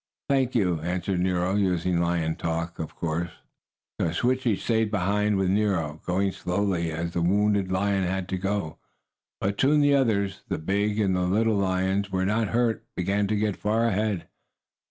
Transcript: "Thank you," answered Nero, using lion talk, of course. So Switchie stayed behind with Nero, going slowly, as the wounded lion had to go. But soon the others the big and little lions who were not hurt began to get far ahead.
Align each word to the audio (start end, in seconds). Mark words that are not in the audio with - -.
"Thank 0.29 0.55
you," 0.55 0.79
answered 0.79 1.19
Nero, 1.19 1.53
using 1.53 1.99
lion 1.99 2.35
talk, 2.35 2.79
of 2.79 2.95
course. 2.95 3.29
So 3.99 4.09
Switchie 4.11 4.55
stayed 4.57 4.89
behind 4.89 5.37
with 5.37 5.51
Nero, 5.51 6.01
going 6.07 6.31
slowly, 6.31 6.91
as 6.91 7.11
the 7.13 7.21
wounded 7.21 7.71
lion 7.71 8.03
had 8.05 8.27
to 8.29 8.37
go. 8.39 8.79
But 9.39 9.61
soon 9.61 9.79
the 9.79 9.93
others 9.93 10.41
the 10.47 10.57
big 10.57 10.99
and 10.99 11.13
little 11.31 11.55
lions 11.57 12.07
who 12.07 12.17
were 12.17 12.25
not 12.25 12.47
hurt 12.47 12.83
began 12.95 13.27
to 13.27 13.35
get 13.35 13.55
far 13.57 13.85
ahead. 13.85 14.27